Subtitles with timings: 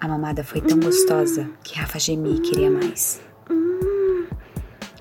[0.00, 3.20] A mamada foi tão gostosa que Rafa gemia e queria mais.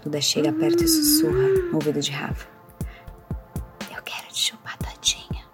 [0.04, 2.50] Duda chega perto e sussurra no ouvido de Rafa.
[3.96, 5.46] Eu quero te chupar todinha.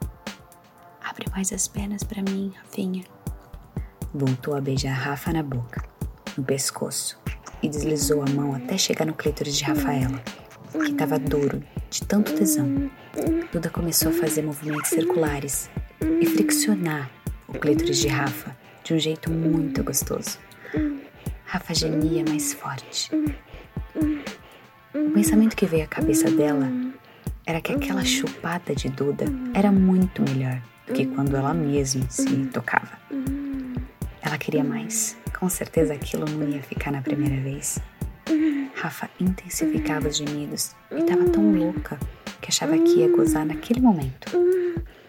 [1.00, 3.04] Abre mais as pernas para mim, Rafinha.
[4.12, 5.84] Voltou a beijar Rafa na boca,
[6.36, 7.20] no pescoço,
[7.62, 10.24] e deslizou a mão até chegar no clítoris de Rafaela,
[10.72, 12.90] que estava duro de tanto tesão.
[13.52, 15.70] Duda começou a fazer movimentos circulares
[16.20, 17.12] e friccionar
[17.48, 20.38] o clítoris de Rafa de um jeito muito gostoso.
[21.44, 23.10] Rafa gemia mais forte.
[24.94, 26.72] O pensamento que veio à cabeça dela
[27.48, 29.26] era que aquela chupada de Duda
[29.56, 32.92] era muito melhor do que quando ela mesma se tocava.
[34.22, 35.18] Ela queria mais.
[35.40, 37.80] Com certeza aquilo não ia ficar na primeira vez.
[38.76, 41.98] Rafa intensificava os gemidos e estava tão louca
[42.40, 44.32] que achava que ia gozar naquele momento.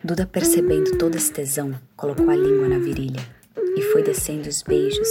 [0.03, 3.36] Duda, percebendo todo esse tesão, colocou a língua na virilha
[3.77, 5.09] e foi descendo os beijos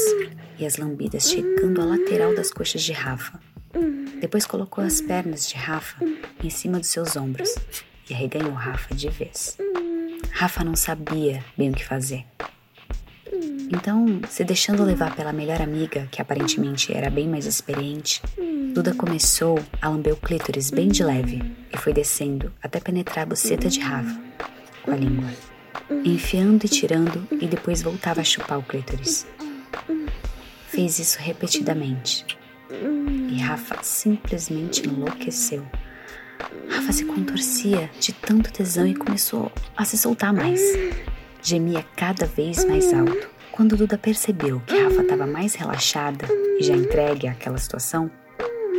[0.58, 3.40] e as lambidas, chegando à lateral das coxas de Rafa.
[4.20, 6.04] Depois colocou as pernas de Rafa
[6.44, 7.56] em cima dos seus ombros
[8.10, 9.58] e arreganhou Rafa de vez.
[10.32, 12.26] Rafa não sabia bem o que fazer.
[13.72, 18.22] Então, se deixando levar pela melhor amiga, que aparentemente era bem mais experiente,
[18.74, 21.42] Duda começou a lamber o clítoris bem de leve
[21.74, 24.20] e foi descendo até penetrar a buceta de Rafa
[24.84, 25.30] com a língua,
[26.04, 29.26] enfiando e tirando e depois voltava a chupar o clítoris.
[30.68, 32.26] Fez isso repetidamente
[33.30, 35.66] e Rafa simplesmente enlouqueceu.
[36.70, 40.62] Rafa se contorcia de tanto tesão e começou a se soltar mais.
[41.42, 43.30] Gemia cada vez mais alto.
[43.52, 46.28] Quando Duda percebeu que Rafa estava mais relaxada
[46.60, 48.12] e já entregue àquela situação,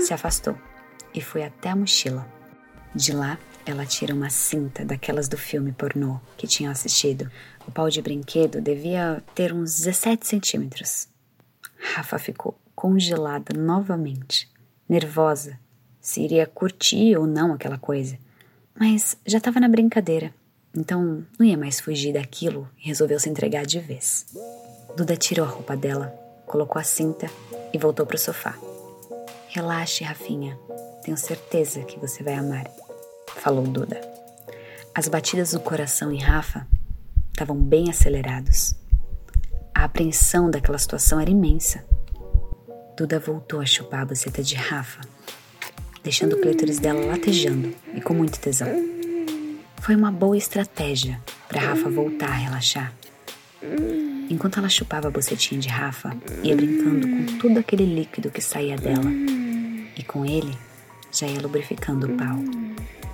[0.00, 0.56] se afastou
[1.14, 2.26] e foi até a mochila.
[2.94, 7.28] De lá, ela tira uma cinta daquelas do filme pornô que tinham assistido.
[7.66, 11.08] O pau de brinquedo devia ter uns 17 centímetros.
[11.76, 14.48] Rafa ficou congelada novamente,
[14.88, 15.58] nervosa,
[16.00, 18.16] se iria curtir ou não aquela coisa.
[18.78, 20.32] Mas já estava na brincadeira,
[20.74, 24.26] então não ia mais fugir daquilo e resolveu se entregar de vez.
[24.96, 26.08] Duda tirou a roupa dela,
[26.46, 27.26] colocou a cinta
[27.72, 28.56] e voltou para o sofá.
[29.48, 30.56] Relaxe, Rafinha.
[31.02, 32.64] Tenho certeza que você vai amar,
[33.46, 34.00] falou Duda.
[34.92, 36.66] As batidas do coração em Rafa
[37.30, 38.74] estavam bem acelerados.
[39.72, 41.84] A apreensão daquela situação era imensa.
[42.96, 45.00] Duda voltou a chupar a buceta de Rafa,
[46.02, 48.66] deixando o clítoris dela latejando e com muito tesão.
[49.76, 52.92] Foi uma boa estratégia para Rafa voltar a relaxar.
[54.28, 58.76] Enquanto ela chupava a bucetinha de Rafa, ia brincando com todo aquele líquido que saía
[58.76, 59.08] dela.
[59.96, 60.58] E com ele,
[61.12, 62.66] já ia lubrificando o pau.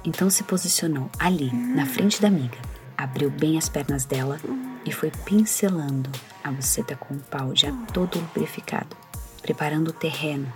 [0.04, 2.58] Então se posicionou ali, na frente da amiga,
[2.96, 4.38] abriu bem as pernas dela
[4.84, 6.10] e foi pincelando
[6.42, 8.96] a buceta com o pau já todo lubrificado
[9.42, 10.50] preparando o terreno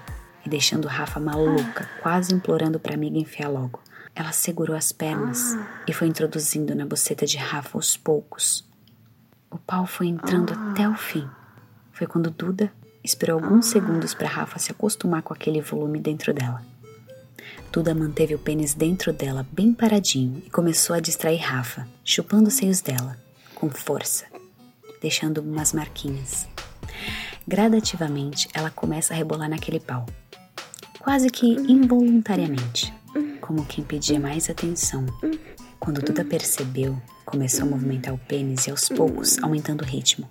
[0.45, 3.81] e deixando Rafa maluca, quase implorando para a amiga enfiar logo.
[4.15, 8.65] Ela segurou as pernas e foi introduzindo na buceta de Rafa aos poucos.
[9.51, 11.29] O pau foi entrando até o fim.
[11.93, 12.73] Foi quando Duda
[13.05, 16.63] esperou alguns segundos para Rafa se acostumar com aquele volume dentro dela.
[17.73, 22.55] Duda manteve o pênis dentro dela bem paradinho e começou a distrair Rafa, chupando os
[22.55, 23.19] seios dela,
[23.55, 24.25] com força,
[25.01, 26.49] deixando umas marquinhas.
[27.47, 30.07] Gradativamente, ela começa a rebolar naquele pau,
[30.99, 32.93] quase que involuntariamente,
[33.41, 35.07] como quem pedia mais atenção.
[35.79, 40.29] Quando Duda percebeu, começou a movimentar o pênis e aos poucos aumentando o ritmo.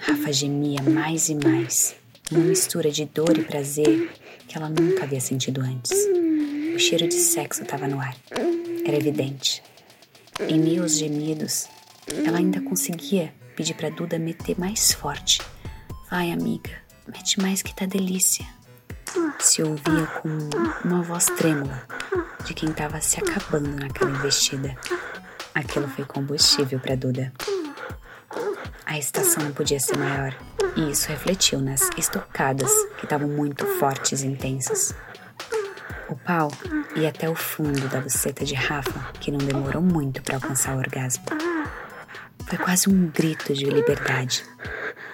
[0.00, 1.96] Rafa gemia mais e mais,
[2.30, 4.10] uma mistura de dor e prazer
[4.46, 5.90] que ela nunca havia sentido antes.
[6.74, 8.16] O cheiro de sexo estava no ar,
[8.86, 9.62] era evidente.
[10.40, 11.66] Em meio aos gemidos,
[12.26, 15.40] ela ainda conseguia pedir para Duda meter mais forte.
[16.10, 16.70] Vai, amiga,
[17.06, 18.46] mete mais que tá delícia.
[19.38, 20.28] Se ouvia com
[20.84, 21.86] uma voz trêmula
[22.44, 24.76] de quem tava se acabando naquela investida.
[25.54, 27.32] Aquilo foi combustível para Duda.
[28.86, 30.34] A estação não podia ser maior,
[30.78, 34.94] e isso refletiu nas estocadas que estavam muito fortes e intensas.
[36.08, 36.50] O pau
[36.94, 40.78] ia até o fundo da buceta de Rafa, que não demorou muito para alcançar o
[40.78, 41.24] orgasmo.
[42.46, 44.44] Foi quase um grito de liberdade.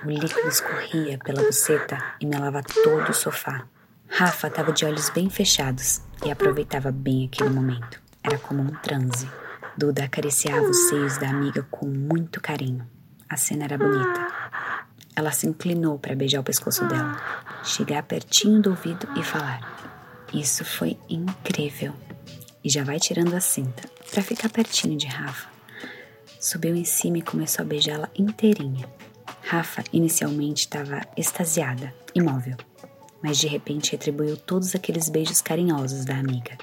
[0.05, 3.65] O líquido escorria pela buceta e melava todo o sofá.
[4.07, 8.01] Rafa estava de olhos bem fechados e aproveitava bem aquele momento.
[8.23, 9.29] Era como um transe.
[9.77, 12.87] Duda acariciava os seios da amiga com muito carinho.
[13.29, 14.44] A cena era bonita.
[15.17, 17.17] Ela se inclinou para beijar o pescoço dela,
[17.65, 19.61] chegar pertinho do ouvido e falar:
[20.33, 21.93] Isso foi incrível.
[22.63, 25.55] E já vai tirando a cinta para ficar pertinho de Rafa
[26.45, 28.87] subiu em cima e começou a beijá-la inteirinha.
[29.41, 32.57] Rafa inicialmente estava extasiada, imóvel,
[33.23, 36.59] mas de repente retribuiu todos aqueles beijos carinhosos da amiga.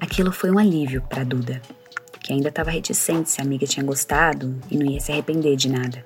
[0.00, 1.60] Aquilo foi um alívio para Duda,
[2.20, 5.68] que ainda estava reticente se a amiga tinha gostado e não ia se arrepender de
[5.68, 6.04] nada.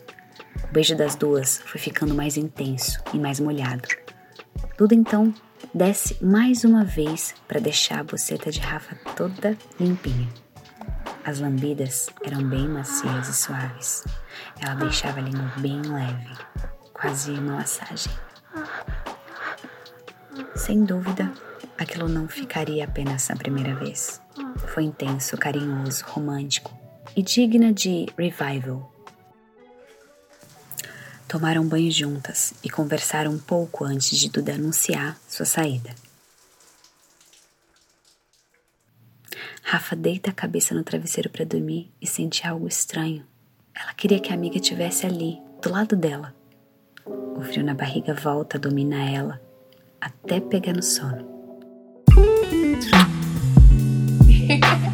[0.62, 3.88] O beijo das duas foi ficando mais intenso e mais molhado.
[4.78, 5.32] Duda então
[5.72, 10.28] desce mais uma vez para deixar a boceta de Rafa toda limpinha.
[11.24, 14.04] As lambidas eram bem macias e suaves.
[14.60, 16.36] Ela deixava a língua bem leve,
[16.92, 18.12] quase uma massagem.
[20.54, 21.32] Sem dúvida,
[21.78, 24.20] aquilo não ficaria apenas na primeira vez.
[24.68, 26.76] Foi intenso, carinhoso, romântico
[27.16, 28.93] e digna de revival.
[31.34, 35.92] Tomaram banho juntas e conversaram um pouco antes de Duda anunciar sua saída.
[39.64, 43.26] Rafa deita a cabeça no travesseiro para dormir e sente algo estranho.
[43.74, 46.32] Ela queria que a amiga estivesse ali, do lado dela.
[47.04, 49.42] O frio na barriga volta a dominar ela
[50.00, 51.28] até pegar no sono.